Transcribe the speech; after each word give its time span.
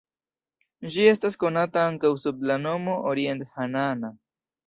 Ĝi 0.93 1.03
estas 1.09 1.37
konata 1.43 1.83
ankaŭ 1.91 2.11
sub 2.23 2.41
la 2.51 2.57
nomo 2.63 2.97
orient-ĥanaana. 3.13 4.13